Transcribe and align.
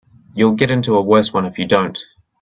You'll 0.33 0.55
get 0.55 0.71
into 0.71 0.95
a 0.97 1.01
worse 1.03 1.31
one 1.31 1.45
if 1.45 1.59
you 1.59 1.67
don't. 1.67 1.99